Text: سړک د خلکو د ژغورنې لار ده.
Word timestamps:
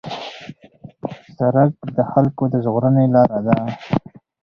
سړک 1.37 1.71
د 1.95 1.97
خلکو 2.11 2.43
د 2.53 2.55
ژغورنې 2.63 3.05
لار 3.13 3.31
ده. 3.45 3.57